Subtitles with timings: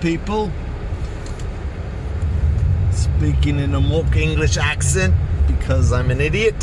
[0.00, 0.50] people.
[2.90, 5.14] Speaking in a mock English accent
[5.46, 6.62] because I'm an idiot.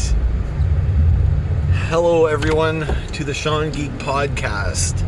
[1.90, 5.06] Hello, everyone, to the Sean Geek Podcast.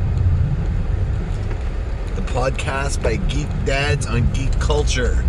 [2.16, 5.26] The podcast by geek dads on geek culture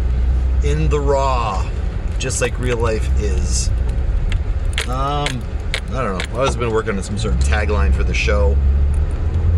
[0.62, 1.68] in the raw,
[2.18, 3.68] just like real life is.
[4.88, 5.42] Um,
[5.92, 6.42] I don't know.
[6.42, 8.56] I've been working on some sort of tagline for the show.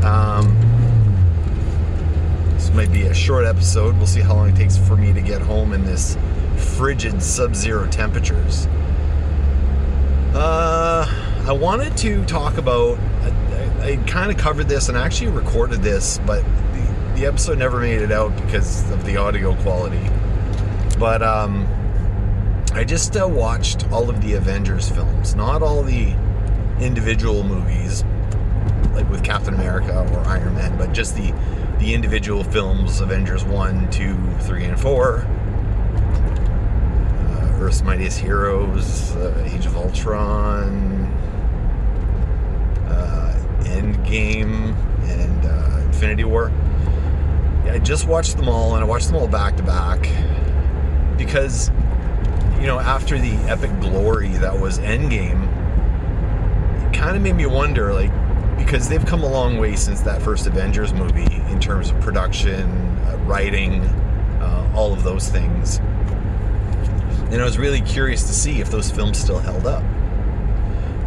[0.04, 0.56] Um,
[2.74, 3.96] might be a short episode.
[3.96, 6.16] We'll see how long it takes for me to get home in this
[6.76, 8.66] frigid sub-zero temperatures.
[10.34, 11.06] Uh,
[11.46, 12.98] I wanted to talk about.
[12.98, 17.58] I, I kind of covered this and I actually recorded this, but the, the episode
[17.58, 20.08] never made it out because of the audio quality.
[20.98, 21.66] But um,
[22.72, 26.14] I just uh, watched all of the Avengers films, not all the
[26.80, 28.04] individual movies,
[28.92, 31.34] like with Captain America or Iron Man, but just the
[31.82, 35.26] the individual films: Avengers one, two, three, and four.
[37.18, 41.06] Uh, Earth's Mightiest Heroes, uh, Age of Ultron,
[42.86, 44.76] uh, Endgame,
[45.08, 46.52] and uh, Infinity War.
[47.66, 50.08] Yeah, I just watched them all, and I watched them all back to back
[51.18, 51.70] because
[52.60, 55.48] you know after the epic glory that was Endgame,
[56.86, 58.12] it kind of made me wonder, like
[58.64, 62.62] because they've come a long way since that first Avengers movie in terms of production,
[63.00, 63.82] uh, writing,
[64.40, 65.78] uh, all of those things.
[67.30, 69.82] And I was really curious to see if those films still held up.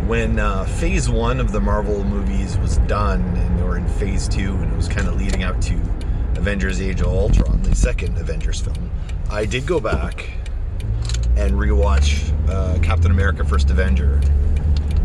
[0.06, 4.28] When uh, phase one of the Marvel movies was done and they were in phase
[4.28, 5.74] two and it was kind of leading up to
[6.36, 8.92] Avengers Age of Ultron, the second Avengers film,
[9.30, 10.30] I did go back
[11.36, 14.22] and rewatch uh, Captain America First Avenger.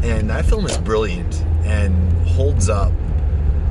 [0.02, 2.92] And that film is brilliant and holds up.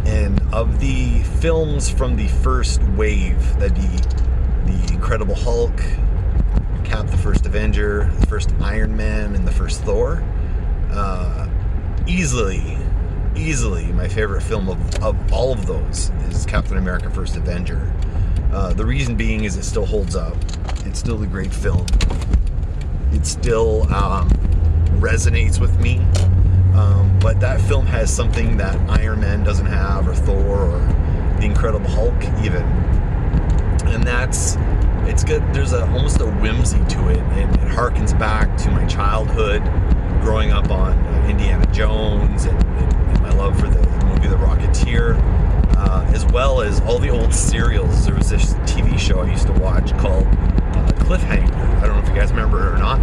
[0.05, 5.75] And of the films from the first wave, that'd the Incredible Hulk,
[6.83, 10.23] Cap the First Avenger, the first Iron Man, and the first Thor.
[10.91, 11.47] Uh,
[12.07, 12.77] easily,
[13.35, 17.91] easily my favorite film of, of all of those is Captain America First Avenger.
[18.51, 20.35] Uh, the reason being is it still holds up.
[20.85, 21.85] It's still a great film.
[23.11, 24.29] It's still um,
[24.99, 25.99] resonates with me.
[26.75, 30.79] Um, but that film has something that Iron Man doesn't have, or Thor, or
[31.39, 32.63] the Incredible Hulk, even.
[33.87, 34.55] And that's
[35.09, 35.41] it's good.
[35.53, 39.63] There's a almost a whimsy to it, and it harkens back to my childhood,
[40.21, 44.35] growing up on uh, Indiana Jones, and, and, and, my love for the movie The
[44.35, 45.17] Rocketeer,
[45.75, 48.05] uh, as well as all the old serials.
[48.05, 51.55] There was this TV show I used to watch called uh, Cliffhanger.
[51.81, 52.99] I don't know if you guys remember it or not.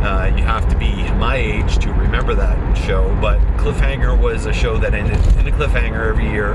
[0.00, 4.52] Uh, you have to be my age to remember that show, but Cliffhanger was a
[4.52, 6.52] show that ended in a cliffhanger every year,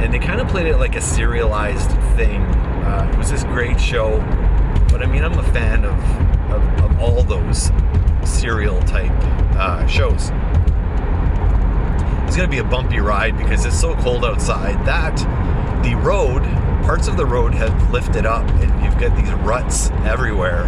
[0.00, 2.40] and they kind of played it like a serialized thing.
[2.40, 4.18] Uh, it was this great show,
[4.88, 5.98] but I mean, I'm a fan of,
[6.50, 7.70] of, of all those
[8.24, 9.12] serial type
[9.56, 10.30] uh, shows.
[12.26, 15.16] It's going to be a bumpy ride because it's so cold outside that
[15.84, 16.42] the road,
[16.84, 20.64] parts of the road have lifted up, and you've got these ruts everywhere.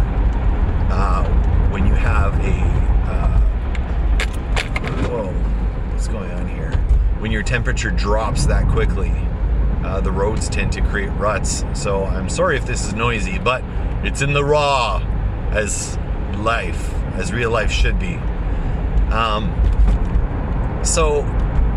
[0.91, 1.38] Uh,
[1.69, 3.39] when you have a uh,
[5.07, 5.31] whoa,
[5.91, 6.71] what's going on here?
[7.19, 9.11] When your temperature drops that quickly,
[9.83, 11.63] uh, the roads tend to create ruts.
[11.73, 13.63] So I'm sorry if this is noisy, but
[14.03, 14.97] it's in the raw
[15.51, 15.97] as
[16.37, 18.15] life, as real life should be.
[19.11, 19.51] Um,
[20.83, 21.23] so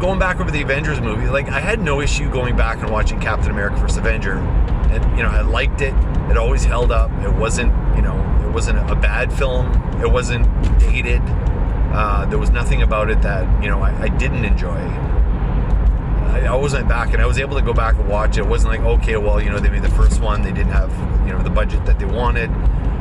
[0.01, 3.21] going back over the Avengers movie, like I had no issue going back and watching
[3.21, 5.95] Captain America: First Avenger, and you know I liked it.
[6.31, 7.11] It always held up.
[7.23, 9.73] It wasn't, you know, it wasn't a bad film.
[10.03, 10.47] It wasn't
[10.79, 11.23] dated.
[11.25, 14.77] Uh, there was nothing about it that you know I, I didn't enjoy.
[14.77, 18.41] I, I wasn't back, and I was able to go back and watch it.
[18.41, 20.43] It wasn't like okay, well, you know, they made the first one.
[20.43, 20.91] They didn't have
[21.27, 22.51] you know the budget that they wanted,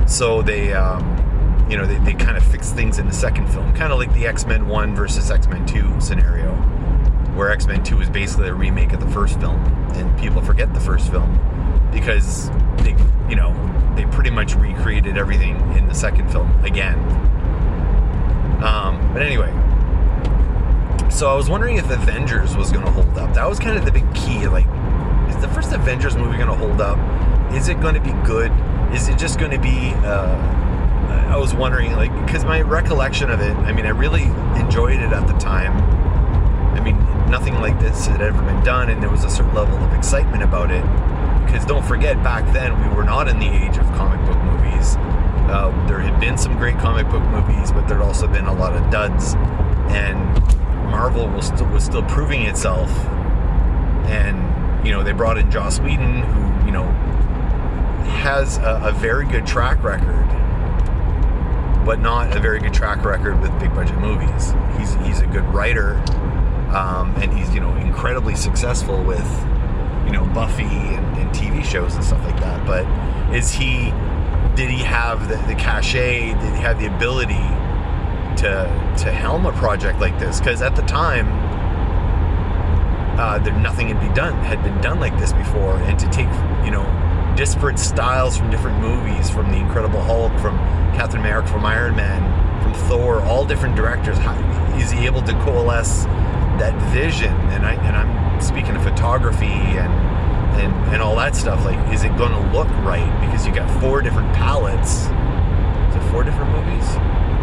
[0.09, 0.73] so they.
[0.73, 1.17] Um,
[1.69, 4.13] you know, they, they kind of fixed things in the second film, kind of like
[4.13, 6.51] the X Men 1 versus X Men 2 scenario,
[7.33, 9.57] where X Men 2 is basically a remake of the first film,
[9.93, 11.39] and people forget the first film
[11.93, 12.49] because
[12.79, 12.93] they,
[13.31, 13.55] you know,
[13.95, 16.99] they pretty much recreated everything in the second film again.
[18.61, 19.49] Um, but anyway,
[21.09, 23.33] so I was wondering if Avengers was going to hold up.
[23.33, 24.49] That was kind of the big key.
[24.49, 24.67] Like,
[25.29, 26.99] is the first Avengers movie going to hold up?
[27.53, 28.51] Is it going to be good?
[28.93, 29.93] Is it just going to be?
[30.05, 30.35] Uh,
[31.29, 33.55] I was wondering, like, because my recollection of it.
[33.55, 34.23] I mean, I really
[34.59, 35.71] enjoyed it at the time.
[36.75, 36.97] I mean,
[37.31, 40.43] nothing like this had ever been done, and there was a certain level of excitement
[40.43, 40.83] about it
[41.45, 44.95] because don't forget, back then we were not in the age of comic book movies.
[45.51, 48.73] Uh, there had been some great comic book movies, but there'd also been a lot
[48.73, 49.33] of duds,
[49.93, 50.17] and
[50.89, 52.89] Marvel was still, was still proving itself.
[54.07, 56.85] And you know, they brought in Joss Whedon, who you know
[58.21, 60.27] has a, a very good track record,
[61.85, 64.53] but not a very good track record with big budget movies.
[64.77, 65.95] He's he's a good writer,
[66.73, 69.27] um, and he's you know incredibly successful with
[70.11, 72.65] you know Buffy and, and TV shows and stuff like that.
[72.65, 72.85] But
[73.33, 73.91] is he?
[74.55, 76.33] Did he have the, the cachet?
[76.33, 77.35] Did he have the ability
[78.41, 80.39] to to helm a project like this?
[80.39, 81.27] Because at the time,
[83.17, 86.27] uh, there nothing had been done had been done like this before, and to take
[86.65, 86.85] you know
[87.37, 90.57] disparate styles from different movies, from the Incredible Hulk, from
[90.93, 92.21] Captain America, from Iron Man,
[92.61, 94.17] from Thor, all different directors.
[94.17, 94.35] How,
[94.77, 96.05] is he able to coalesce
[96.61, 97.33] that vision?
[97.49, 99.91] And I and I'm speaking of photography and
[100.61, 101.65] and and all that stuff.
[101.65, 103.09] Like, is it going to look right?
[103.19, 105.09] Because you got four different palettes.
[105.89, 106.85] Is it four different movies?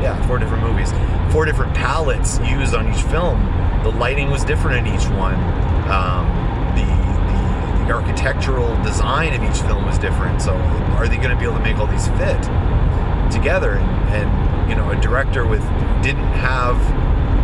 [0.01, 0.93] Yeah, four different movies.
[1.33, 3.43] Four different palettes used on each film.
[3.83, 5.35] The lighting was different in each one.
[5.91, 6.25] Um,
[6.79, 10.41] the, the the architectural design of each film was different.
[10.41, 10.55] So,
[10.95, 12.41] are they going to be able to make all these fit
[13.33, 13.73] together?
[13.75, 15.63] And, and you know, a director with
[16.03, 16.79] didn't have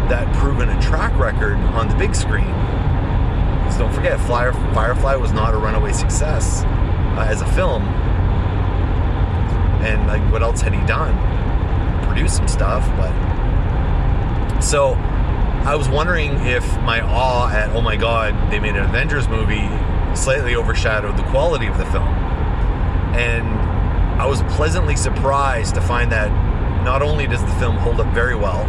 [0.09, 2.53] that proven a track record on the big screen.
[3.59, 7.83] Because don't forget, Flyer, Firefly was not a runaway success uh, as a film.
[9.83, 11.15] And like, what else had he done?
[12.05, 13.12] Produced some stuff, but
[14.61, 14.93] so
[15.65, 19.69] I was wondering if my awe at oh my god, they made an Avengers movie
[20.15, 22.09] slightly overshadowed the quality of the film.
[23.15, 23.47] And
[24.21, 26.31] I was pleasantly surprised to find that
[26.85, 28.65] not only does the film hold up very well,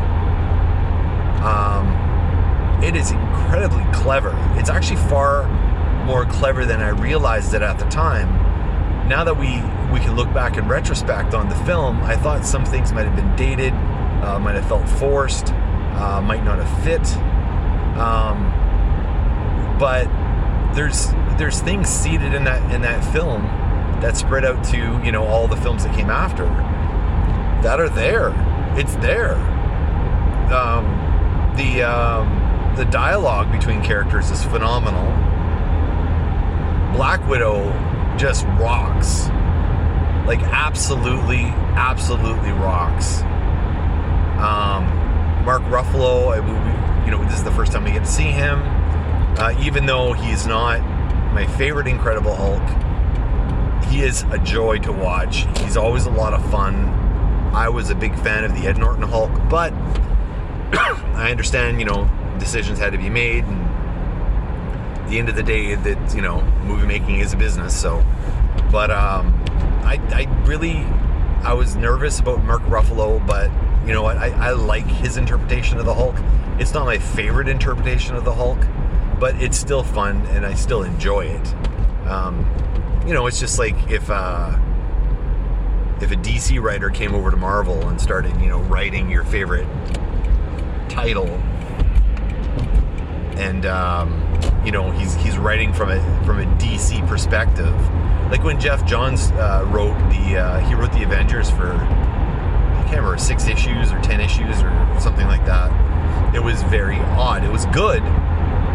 [1.46, 4.34] um, it is incredibly clever.
[4.58, 5.48] It's actually far
[6.06, 8.30] more clever than I realized it at the time.
[9.08, 9.62] Now that we
[9.94, 13.16] we can look back in retrospect on the film, I thought some things might have
[13.16, 17.06] been dated, uh, might have felt forced, uh, might not have fit.
[17.98, 18.52] Um,
[19.80, 20.06] but
[20.76, 23.44] there's there's things seated in that in that film
[24.02, 26.46] that spread out to you know all the films that came after
[27.62, 28.34] that are there.
[28.78, 29.36] It's there.
[30.52, 31.15] Um,
[31.58, 35.06] the um, the dialogue between characters is phenomenal.
[36.96, 37.64] Black Widow
[38.18, 39.28] just rocks,
[40.28, 41.44] like absolutely,
[41.76, 43.22] absolutely rocks.
[44.42, 44.86] Um,
[45.46, 48.60] Mark Ruffalo, we- you know, this is the first time we get to see him.
[49.38, 50.80] Uh, even though he's not
[51.34, 52.64] my favorite Incredible Hulk,
[53.92, 55.46] he is a joy to watch.
[55.60, 56.86] He's always a lot of fun.
[57.54, 59.72] I was a big fan of the Ed Norton Hulk, but
[61.16, 65.76] I understand, you know, decisions had to be made, and the end of the day,
[65.76, 67.80] that you know, movie making is a business.
[67.80, 68.04] So,
[68.72, 69.34] but um,
[69.84, 70.78] I, I really,
[71.44, 73.52] I was nervous about Mark Ruffalo, but
[73.88, 74.18] you know what?
[74.18, 76.16] I, I like his interpretation of the Hulk.
[76.60, 78.60] It's not my favorite interpretation of the Hulk,
[79.20, 81.54] but it's still fun, and I still enjoy it.
[82.08, 82.46] Um,
[83.06, 84.58] you know, it's just like if uh,
[86.02, 89.68] if a DC writer came over to Marvel and started, you know, writing your favorite
[90.90, 91.28] title,
[93.38, 94.22] and um,
[94.66, 97.74] you know he's he's writing from a from a DC perspective,
[98.30, 102.98] like when Geoff Johns uh, wrote the uh, he wrote the Avengers for I can't
[102.98, 106.36] remember six issues or ten issues or something like that.
[106.36, 107.44] It was very odd.
[107.44, 108.04] It was good.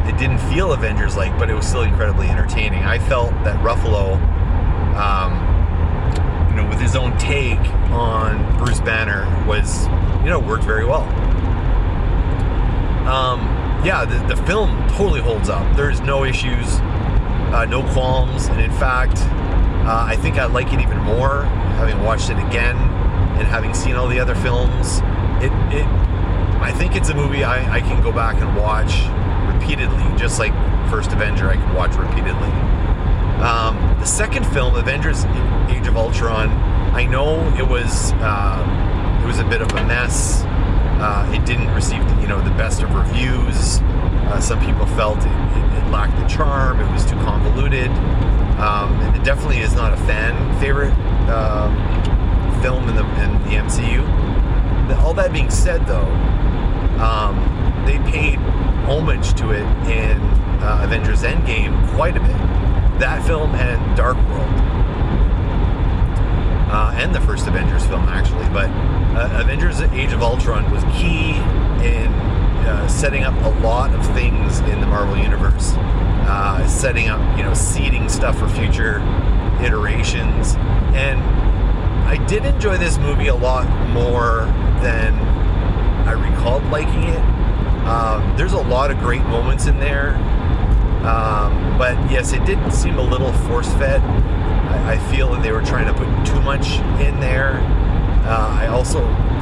[0.09, 2.83] It didn't feel Avengers like, but it was still incredibly entertaining.
[2.83, 4.19] I felt that Ruffalo.
[4.97, 5.51] Um,
[6.51, 7.61] you know, with his own take
[7.93, 9.87] on Bruce Banner was,
[10.25, 11.03] you know, worked very well.
[13.07, 13.41] Um,
[13.85, 15.77] yeah, the, the film totally holds up.
[15.77, 16.81] There's no issues,
[17.53, 19.19] uh, no qualms, and in fact,
[19.87, 21.45] uh, I think I like it even more
[21.81, 24.99] having watched it again and having seen all the other films.
[25.43, 25.87] It, it
[26.61, 29.01] I think it's a movie I, I can go back and watch
[29.55, 30.53] repeatedly, just like
[30.91, 32.51] First Avenger, I can watch repeatedly.
[33.41, 35.25] Um, the second film, Avengers:
[35.71, 36.51] Age of Ultron,
[36.93, 40.45] I know it was uh, it was a bit of a mess.
[41.01, 43.81] Uh, it didn't receive the, you know the best of reviews.
[44.29, 46.79] Uh, some people felt it, it, it lacked the charm.
[46.79, 47.91] It was too convoluted.
[48.61, 50.93] Um, and it definitely is not a fan favorite
[51.31, 51.71] uh,
[52.61, 54.07] film in the in the MCU.
[54.99, 56.11] All that being said, though,
[57.03, 57.37] um,
[57.87, 58.39] they paid
[58.85, 60.21] homage to it in
[60.61, 62.37] uh, Avengers Endgame quite a bit.
[63.01, 64.53] That film and Dark World,
[66.71, 68.71] uh, and the first Avengers film actually, but
[69.17, 71.31] uh, Avengers: Age of Ultron was key
[71.85, 72.13] in
[72.63, 75.75] uh, setting up a lot of things in the Marvel universe,
[76.29, 79.01] uh, setting up you know seeding stuff for future
[79.61, 80.55] iterations,
[80.95, 81.21] and
[82.07, 84.45] I did enjoy this movie a lot more
[84.81, 85.15] than
[86.07, 87.25] I recalled liking it.
[87.87, 90.15] Um, there's a lot of great moments in there,
[91.05, 94.01] um, but yes, it did seem a little force fed.
[94.71, 97.57] I, I feel that they were trying to put too much in there.
[98.25, 99.01] Uh, I also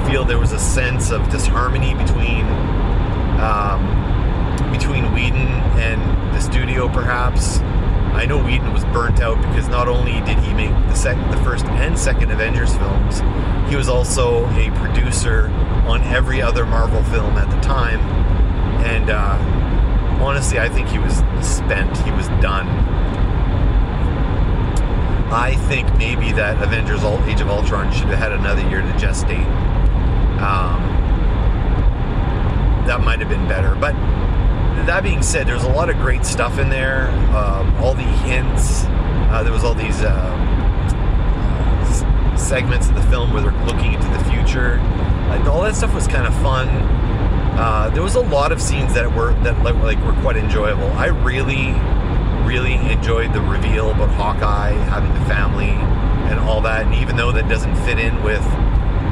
[0.09, 2.47] feel there was a sense of disharmony between
[3.41, 3.83] um,
[4.73, 6.01] between Whedon and
[6.35, 7.59] the studio, perhaps.
[8.15, 11.37] I know Whedon was burnt out because not only did he make the second, the
[11.45, 13.21] first and second Avengers films,
[13.71, 15.49] he was also a producer
[15.87, 18.01] on every other Marvel film at the time.
[18.85, 19.39] And uh,
[20.23, 21.97] honestly, I think he was spent.
[21.99, 22.67] He was done.
[25.31, 29.47] I think maybe that Avengers Age of Ultron should have had another year to gestate.
[30.41, 30.81] Um,
[32.87, 33.75] that might have been better.
[33.75, 33.93] But
[34.87, 37.11] that being said, there's a lot of great stuff in there.
[37.37, 38.85] Um, all the hints.
[39.31, 40.35] Uh, there was all these uh,
[40.97, 44.81] uh, segments of the film where they're looking into the future.
[45.51, 46.69] all that stuff was kind of fun.
[47.59, 50.91] Uh, there was a lot of scenes that were that like, like were quite enjoyable.
[50.93, 51.73] I really,
[52.49, 55.69] really enjoyed the reveal about Hawkeye having the family
[56.31, 56.87] and all that.
[56.87, 58.43] And even though that doesn't fit in with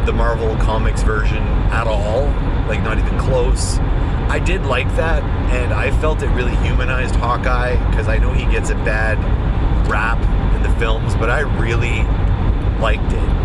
[0.06, 2.24] the Marvel Comics version at all,
[2.66, 3.78] like not even close.
[4.28, 8.46] I did like that, and I felt it really humanized Hawkeye because I know he
[8.46, 9.18] gets a bad
[9.86, 10.18] rap
[10.56, 12.02] in the films, but I really
[12.80, 13.36] liked it.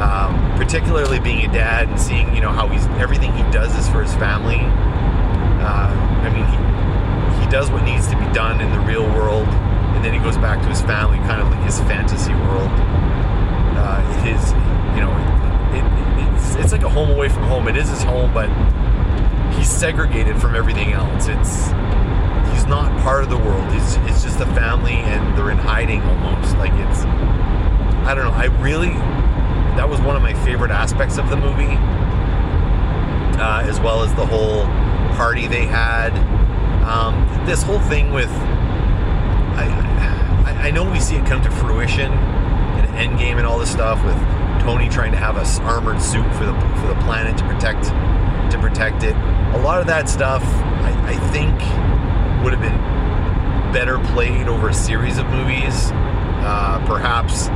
[0.00, 3.88] Um, particularly being a dad and seeing, you know, how he's everything he does is
[3.88, 4.60] for his family.
[4.60, 5.90] Uh,
[6.22, 6.73] I mean, he
[7.54, 10.60] does what needs to be done in the real world, and then he goes back
[10.60, 12.68] to his family, kind of like his fantasy world.
[13.78, 14.50] Uh, his,
[14.90, 15.14] you know,
[15.70, 17.68] it, it's, it's like a home away from home.
[17.68, 18.50] It is his home, but
[19.54, 21.28] he's segregated from everything else.
[21.28, 21.66] It's
[22.50, 23.72] he's not part of the world.
[23.72, 26.56] It's it's just a family, and they're in hiding almost.
[26.56, 27.02] Like it's
[28.02, 28.32] I don't know.
[28.32, 28.94] I really
[29.78, 31.76] that was one of my favorite aspects of the movie,
[33.38, 34.64] uh, as well as the whole
[35.14, 36.33] party they had.
[36.84, 38.30] Um, this whole thing with
[39.56, 39.66] I,
[40.46, 44.02] I I know we see it come to fruition in Endgame and all this stuff
[44.04, 44.16] with
[44.62, 47.84] Tony trying to have a armored suit for the for the planet to protect
[48.52, 49.16] to protect it.
[49.54, 51.54] A lot of that stuff, I, I think,
[52.42, 52.78] would have been
[53.72, 55.90] better played over a series of movies.
[56.46, 57.46] Uh, perhaps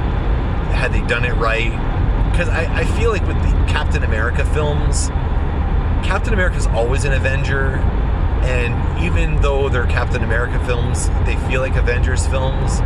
[0.72, 1.70] had they done it right,
[2.30, 5.08] because I, I feel like with the Captain America films,
[6.06, 7.78] Captain America is always an Avenger,
[8.44, 12.80] and even though they're Captain America films, they feel like Avengers films.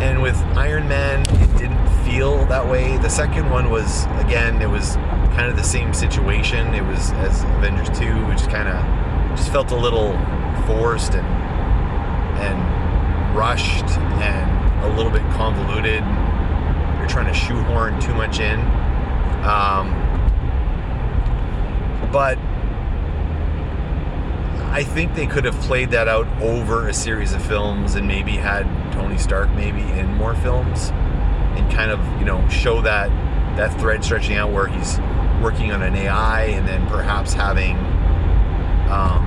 [0.00, 2.98] And with Iron Man, it didn't feel that way.
[2.98, 4.96] The second one was, again, it was
[5.36, 6.74] kind of the same situation.
[6.74, 10.12] It was as Avengers 2, which kind of just felt a little
[10.66, 11.26] forced and
[12.38, 13.84] and rushed
[14.18, 16.02] and a little bit convoluted.
[16.98, 18.60] You're trying to shoehorn too much in.
[19.44, 19.92] Um,
[22.12, 22.38] but
[24.76, 28.32] I think they could have played that out over a series of films and maybe
[28.32, 30.90] had Tony Stark maybe in more films
[31.56, 33.08] and kind of you know show that
[33.56, 34.98] that thread stretching out where he's
[35.42, 37.78] working on an AI and then perhaps having
[38.90, 39.24] um,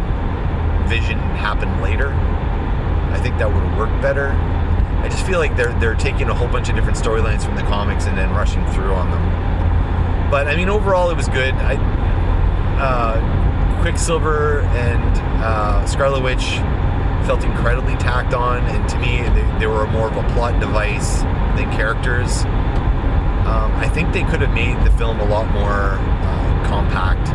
[0.88, 2.10] Vision happen later.
[2.10, 4.28] I think that would worked better.
[4.28, 7.64] I just feel like they're they're taking a whole bunch of different storylines from the
[7.64, 10.30] comics and then rushing through on them.
[10.30, 11.56] But I mean, overall, it was good.
[11.56, 11.74] I
[12.80, 16.60] uh, Quicksilver and uh, Scarlet Witch
[17.26, 21.22] felt incredibly tacked on, and to me, they, they were more of a plot device
[21.56, 22.44] than characters.
[23.46, 27.30] Um, I think they could have made the film a lot more uh, compact.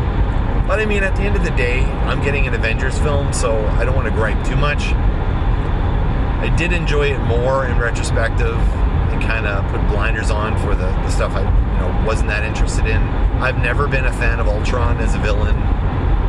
[0.67, 3.65] But I mean, at the end of the day, I'm getting an Avengers film, so
[3.67, 4.93] I don't want to gripe too much.
[4.93, 10.87] I did enjoy it more in retrospective and kind of put blinders on for the,
[10.87, 13.01] the stuff I you know wasn't that interested in.
[13.41, 15.55] I've never been a fan of Ultron as a villain.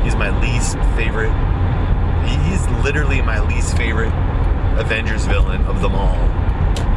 [0.05, 1.33] He's my least favorite.
[2.27, 4.13] He's literally my least favorite
[4.79, 6.17] Avengers villain of them all.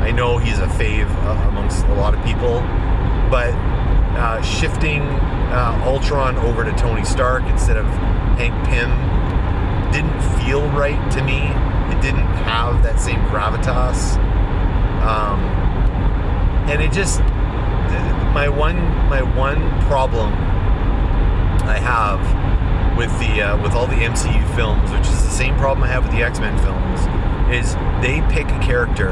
[0.02, 2.62] I know he's a fave uh, amongst a lot of people,
[3.30, 3.54] but
[4.18, 7.86] uh, shifting uh, Ultron over to Tony Stark instead of
[8.38, 8.90] Hank Pym
[9.92, 11.48] didn't feel right to me.
[11.96, 14.16] It didn't have that same gravitas,
[15.04, 15.40] um,
[16.70, 17.22] and it just
[18.34, 18.78] my one
[19.10, 20.32] my one problem
[21.68, 22.20] I have
[23.00, 26.04] with the uh, with all the MCU films, which is the same problem I have
[26.04, 27.00] with the X Men films,
[27.48, 29.12] is they pick a character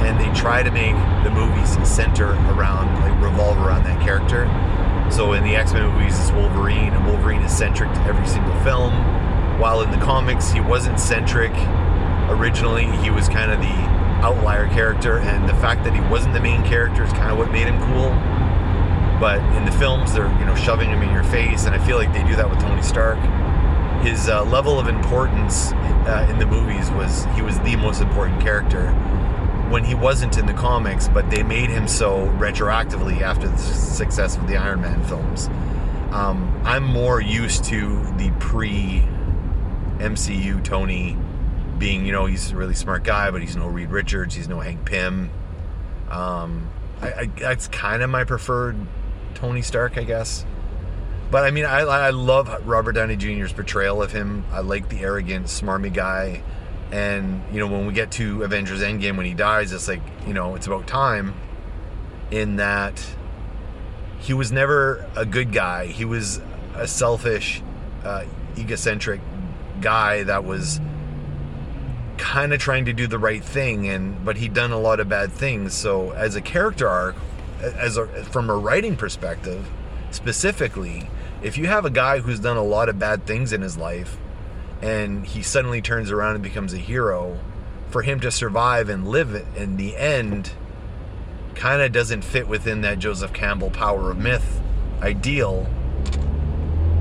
[0.00, 4.48] and they try to make the movies center around, like revolve around that character.
[5.12, 8.58] So in the X Men movies, it's Wolverine, and Wolverine is centric to every single
[8.64, 8.94] film.
[9.60, 11.52] While in the comics, he wasn't centric.
[12.30, 13.76] Originally, he was kind of the
[14.24, 17.50] outlier character, and the fact that he wasn't the main character is kind of what
[17.50, 18.08] made him cool
[19.20, 21.96] but in the films they're you know shoving him in your face and i feel
[21.96, 23.18] like they do that with tony stark
[24.02, 28.40] his uh, level of importance uh, in the movies was he was the most important
[28.40, 28.92] character
[29.70, 34.36] when he wasn't in the comics, but they made him so retroactively after the success
[34.36, 35.48] of the Iron Man films.
[36.10, 39.04] Um, I'm more used to the pre
[39.98, 41.16] MCU Tony
[41.78, 44.60] being, you know, he's a really smart guy, but he's no Reed Richards, he's no
[44.60, 45.30] Hank Pym.
[46.10, 46.70] Um,
[47.02, 48.76] I, I, that's kind of my preferred
[49.34, 50.44] Tony Stark, I guess.
[51.30, 54.44] But I mean, I, I love Robert Downey Jr.'s portrayal of him.
[54.50, 56.42] I like the arrogant, smarmy guy.
[56.90, 60.32] And, you know, when we get to Avengers Endgame, when he dies, it's like, you
[60.32, 61.34] know, it's about time
[62.30, 63.04] in that
[64.20, 65.86] he was never a good guy.
[65.86, 66.40] He was
[66.74, 67.62] a selfish,
[68.04, 68.24] uh,
[68.56, 69.20] egocentric
[69.80, 70.80] guy that was
[72.16, 75.08] kind of trying to do the right thing and but he'd done a lot of
[75.08, 77.14] bad things so as a character arc
[77.60, 79.68] as a, from a writing perspective
[80.10, 81.08] specifically
[81.42, 84.18] if you have a guy who's done a lot of bad things in his life
[84.82, 87.38] and he suddenly turns around and becomes a hero,
[87.90, 90.52] for him to survive and live in the end
[91.54, 94.60] kind of doesn't fit within that Joseph Campbell power of myth
[95.00, 95.66] ideal.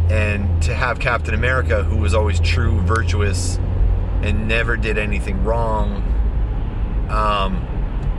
[0.10, 3.58] And to have Captain America, who was always true, virtuous,
[4.22, 5.98] and never did anything wrong,
[7.10, 7.68] um,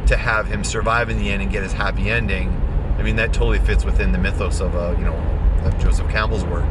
[0.09, 2.49] to have him survive in the end and get his happy ending,
[2.99, 5.17] I mean that totally fits within the mythos of uh, you know
[5.65, 6.67] of Joseph Campbell's work.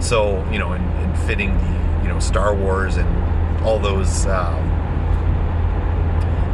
[0.00, 0.88] So you know, and,
[1.26, 4.64] fitting the you know Star Wars and all those um,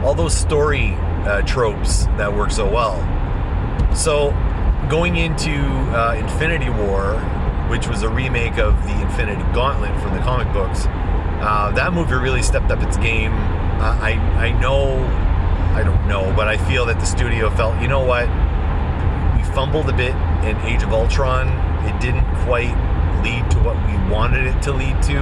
[0.02, 2.96] all those story uh, tropes that work so well.
[3.94, 4.30] So
[4.88, 5.52] going into
[5.94, 7.18] uh, Infinity War,
[7.68, 12.14] which was a remake of the Infinity Gauntlet from the comic books, uh, that movie
[12.14, 13.32] really stepped up its game.
[13.32, 15.04] Uh, I I know
[15.74, 18.28] I don't know, but I feel that the studio felt you know what
[19.36, 20.14] we fumbled a bit
[20.44, 21.48] in Age of Ultron.
[21.86, 22.74] It didn't quite
[23.24, 25.18] lead to what we wanted it to lead to.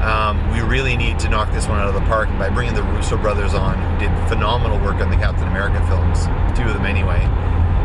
[0.00, 2.28] Um, we really need to knock this one out of the park.
[2.28, 5.84] And by bringing the Russo brothers on, who did phenomenal work on the Captain America
[5.86, 6.24] films,
[6.56, 7.22] two of them anyway,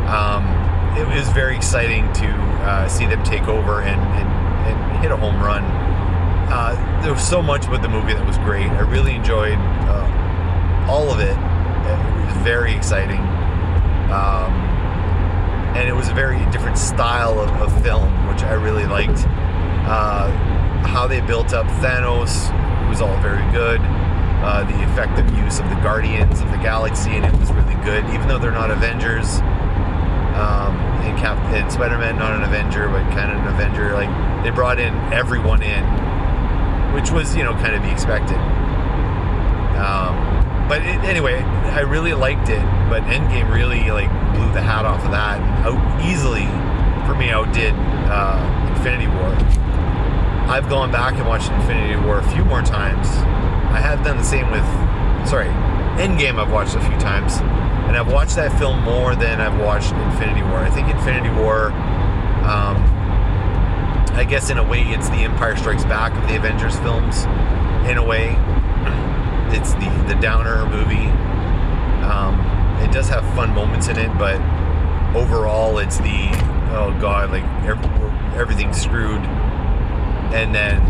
[0.08, 0.46] um,
[0.98, 2.28] it was very exciting to
[2.64, 5.64] uh, see them take over and, and, and hit a home run.
[6.48, 8.68] Uh, there was so much about the movie that was great.
[8.68, 10.25] I really enjoyed uh,
[10.88, 11.36] all of it.
[11.36, 13.20] It was very exciting.
[14.12, 14.54] Um,
[15.76, 19.26] and it was a very different style of, of film, which I really liked.
[19.88, 20.32] Uh,
[20.88, 22.50] how they built up Thanos
[22.90, 23.82] was all very good.
[23.82, 28.06] Uh, the effective use of the Guardians of the Galaxy, and it was really good,
[28.14, 29.40] even though they're not Avengers.
[30.36, 33.94] Um, and, Cap- and Spider-Man not an Avenger, but kind of an Avenger.
[33.94, 35.84] Like they brought in everyone in,
[36.94, 38.38] which was you know kind of be expected.
[39.76, 40.35] Um,
[40.68, 42.62] but it, anyway, I really liked it.
[42.90, 45.40] But Endgame really like blew the hat off of that.
[45.66, 46.46] Out easily
[47.06, 47.74] for me outdid
[48.10, 49.30] uh, Infinity War.
[50.48, 53.08] I've gone back and watched Infinity War a few more times.
[53.74, 54.66] I have done the same with,
[55.28, 55.50] sorry,
[55.98, 56.40] Endgame.
[56.40, 57.38] I've watched a few times,
[57.88, 60.60] and I've watched that film more than I've watched Infinity War.
[60.60, 61.72] I think Infinity War.
[62.46, 62.78] Um,
[64.14, 67.26] I guess in a way, it's the Empire Strikes Back of the Avengers films.
[67.90, 68.38] In a way,
[69.54, 71.10] it's the the downer movie.
[72.06, 72.40] Um,
[72.82, 74.36] it does have fun moments in it, but
[75.16, 76.30] overall, it's the
[76.72, 77.90] oh god, like every,
[78.40, 79.22] everything's screwed,
[80.34, 80.82] and then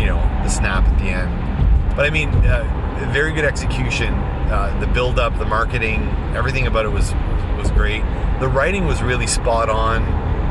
[0.00, 1.96] you know the snap at the end.
[1.96, 4.14] But I mean, uh, very good execution.
[4.14, 6.02] Uh, the build up, the marketing,
[6.34, 7.12] everything about it was
[7.58, 8.02] was great.
[8.40, 10.02] The writing was really spot on.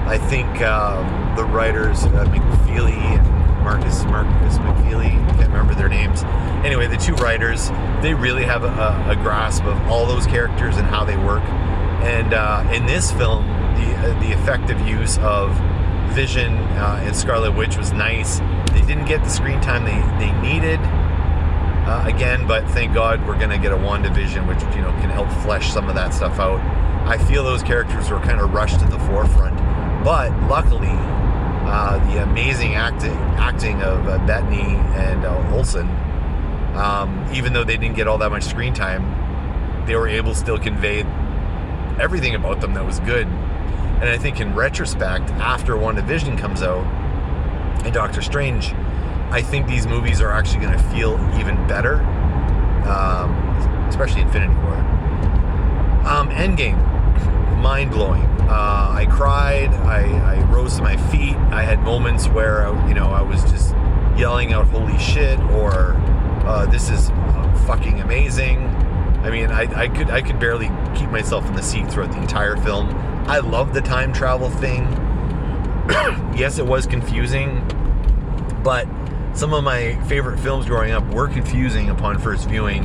[0.07, 3.32] I think um, the writers, uh, McFeely and
[3.63, 5.11] Markus Markus McFeely.
[5.37, 6.23] Can't remember their names.
[6.65, 7.69] Anyway, the two writers
[8.01, 11.43] they really have a, a grasp of all those characters and how they work.
[12.03, 15.51] And uh, in this film, the uh, the effective use of
[16.13, 18.39] Vision uh, and Scarlet Witch was nice.
[18.71, 20.79] They didn't get the screen time they they needed.
[21.85, 25.29] Uh, again, but thank God we're gonna get a WandaVision, which you know can help
[25.43, 26.59] flesh some of that stuff out.
[27.07, 29.57] I feel those characters were kind of rushed to the forefront,
[30.03, 30.97] but luckily
[31.65, 35.87] uh, the amazing acting acting of uh, Bettany and uh, Olsen.
[36.75, 40.37] Um, even though they didn't get all that much screen time, they were able to
[40.37, 41.03] still convey
[41.99, 43.27] everything about them that was good.
[43.27, 46.85] And I think in retrospect, after WandaVision comes out
[47.85, 48.73] and Doctor Strange,
[49.29, 51.95] I think these movies are actually going to feel even better,
[52.87, 53.33] um,
[53.87, 54.73] especially Infinity War.
[56.05, 56.77] Um, Endgame,
[57.61, 58.32] mind blowing.
[59.13, 59.73] Uh, I cried.
[59.73, 61.35] I, I, rose to my feet.
[61.51, 63.71] I had moments where you know I was just
[64.17, 65.93] yelling out "Holy shit!" or
[66.45, 67.09] uh, "This is
[67.65, 68.67] fucking amazing."
[69.23, 72.21] I mean, I, I could I could barely keep myself in the seat throughout the
[72.21, 72.89] entire film.
[73.27, 74.83] I love the time travel thing.
[76.35, 77.61] yes, it was confusing,
[78.63, 78.87] but
[79.33, 82.83] some of my favorite films growing up were confusing upon first viewing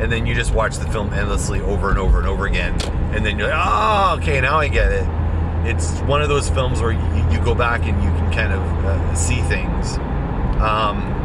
[0.00, 2.72] and then you just watch the film endlessly over and over and over again,
[3.12, 5.06] and then you're like, oh, okay, now I get it.
[5.64, 8.60] It's one of those films where you, you go back and you can kind of
[8.84, 9.98] uh, see things.
[10.58, 11.16] Um,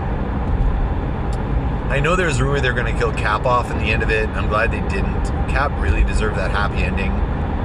[1.90, 4.28] I know there's rumor they're going to kill Cap off in the end of it.
[4.30, 5.24] I'm glad they didn't.
[5.50, 7.12] Cap really deserved that happy ending.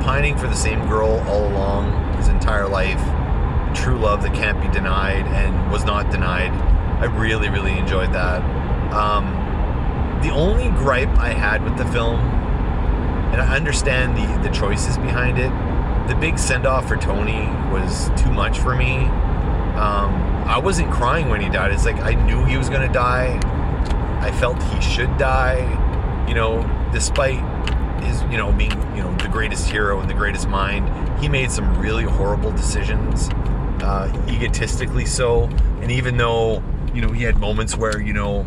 [0.05, 3.01] Pining for the same girl all along his entire life.
[3.75, 6.53] True love that can't be denied and was not denied.
[7.01, 8.43] I really, really enjoyed that.
[8.93, 14.99] Um, the only gripe I had with the film, and I understand the, the choices
[14.99, 15.51] behind it,
[16.11, 19.05] the big send off for Tony was too much for me.
[19.77, 20.13] Um,
[20.47, 21.73] I wasn't crying when he died.
[21.73, 23.39] It's like I knew he was going to die
[24.21, 27.41] I felt he should die, you know, despite
[28.03, 31.19] his, you know, being, you know, the greatest hero and the greatest mind.
[31.21, 33.31] He made some really horrible decisions,
[33.83, 35.45] uh, egotistically so.
[35.81, 38.43] And even though, you know, he had moments where, you know,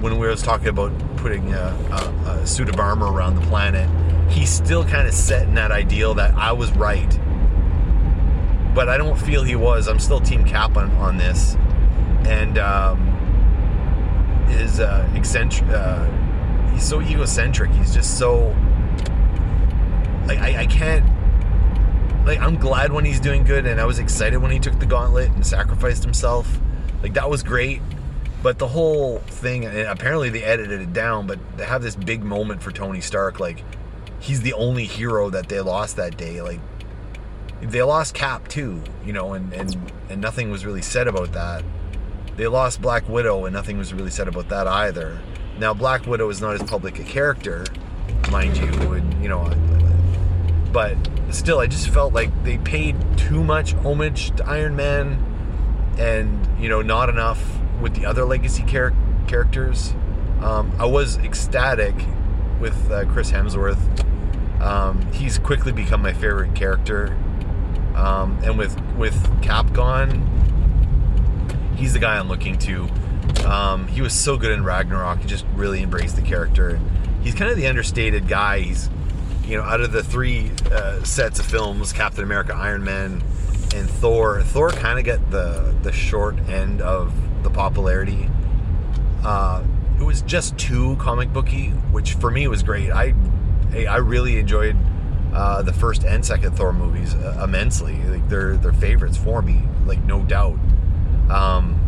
[0.00, 3.88] when we was talking about putting a, a, a suit of armor around the planet,
[4.28, 7.18] he still kind of set in that ideal that I was right.
[8.74, 9.86] But I don't feel he was.
[9.86, 11.56] I'm still Team Cap on, this.
[12.26, 13.14] And, um,
[14.48, 15.68] is uh, eccentric.
[15.70, 16.04] Uh,
[16.72, 17.70] he's so egocentric.
[17.72, 18.54] He's just so
[20.26, 21.04] like I, I can't.
[22.26, 24.86] Like I'm glad when he's doing good, and I was excited when he took the
[24.86, 26.60] gauntlet and sacrificed himself.
[27.02, 27.82] Like that was great.
[28.42, 32.22] But the whole thing, and apparently they edited it down, but they have this big
[32.22, 33.40] moment for Tony Stark.
[33.40, 33.64] Like
[34.24, 36.40] he's the only hero that they lost that day.
[36.40, 36.60] Like
[37.60, 41.62] they lost Cap too, you know, and and and nothing was really said about that.
[42.36, 45.20] They lost Black Widow, and nothing was really said about that either.
[45.58, 47.64] Now, Black Widow is not as public a character,
[48.30, 49.48] mind you, and you know,
[50.72, 50.96] but
[51.30, 56.68] still, I just felt like they paid too much homage to Iron Man, and you
[56.68, 57.40] know, not enough
[57.80, 58.94] with the other legacy char-
[59.28, 59.94] characters.
[60.40, 61.94] Um, I was ecstatic
[62.60, 64.03] with uh, Chris Hemsworth.
[64.64, 67.14] Um, he's quickly become my favorite character,
[67.94, 70.08] um, and with with Cap gone,
[71.76, 72.88] he's the guy I'm looking to.
[73.44, 75.20] Um, he was so good in Ragnarok.
[75.20, 76.80] He just really embraced the character.
[77.22, 78.60] He's kind of the understated guy.
[78.60, 78.88] He's,
[79.44, 83.22] you know, out of the three uh, sets of films, Captain America, Iron Man,
[83.74, 88.30] and Thor, Thor kind of got the the short end of the popularity.
[89.22, 89.62] Uh,
[90.00, 92.90] it was just too comic booky, which for me was great.
[92.90, 93.14] I
[93.74, 94.76] I really enjoyed
[95.32, 98.00] uh, the first and second Thor movies uh, immensely.
[98.04, 100.58] Like they're they're favorites for me, like no doubt.
[101.28, 101.80] Um,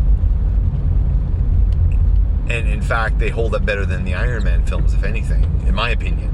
[2.49, 5.73] and in fact, they hold up better than the Iron Man films, if anything, in
[5.73, 6.33] my opinion.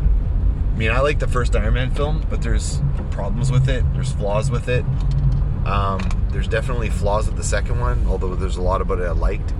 [0.74, 3.84] I mean, I like the first Iron Man film, but there's problems with it.
[3.94, 4.84] There's flaws with it.
[5.66, 6.00] Um,
[6.32, 9.54] there's definitely flaws with the second one, although there's a lot about it I liked.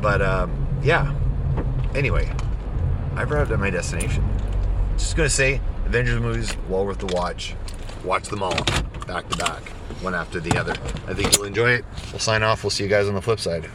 [0.00, 1.14] But um, yeah.
[1.94, 2.30] Anyway,
[3.16, 4.24] I've arrived at my destination.
[4.96, 7.54] Just gonna say, Avengers movies well worth the watch.
[8.04, 8.54] Watch them all
[9.06, 9.68] back to back,
[10.00, 10.72] one after the other.
[11.08, 11.84] I think you'll enjoy it.
[12.12, 12.62] We'll sign off.
[12.62, 13.68] We'll see you guys on the flip side.